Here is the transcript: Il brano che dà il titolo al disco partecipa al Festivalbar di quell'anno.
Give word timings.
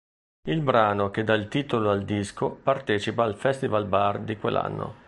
Il 0.47 0.61
brano 0.61 1.11
che 1.11 1.23
dà 1.23 1.35
il 1.35 1.47
titolo 1.47 1.91
al 1.91 2.05
disco 2.05 2.49
partecipa 2.49 3.21
al 3.23 3.35
Festivalbar 3.35 4.21
di 4.21 4.35
quell'anno. 4.35 4.95